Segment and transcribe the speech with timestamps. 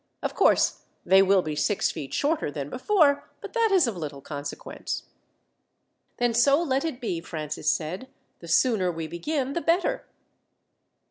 [0.23, 4.19] Of course they will be six feet shorter than before, but that is of little
[4.19, 5.03] consequence."
[6.17, 8.07] "Then so let it be," Francis said,
[8.39, 10.05] "the sooner we begin the better."